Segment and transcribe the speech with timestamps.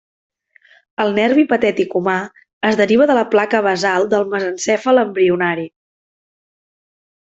[1.03, 2.17] El nervi patètic humà
[2.71, 5.71] es deriva de la placa basal del mesencèfal embrionari.